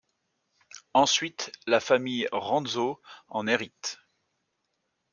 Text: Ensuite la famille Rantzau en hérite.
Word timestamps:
Ensuite 0.95 1.51
la 1.67 1.79
famille 1.79 2.27
Rantzau 2.31 2.99
en 3.29 3.45
hérite. 3.45 3.99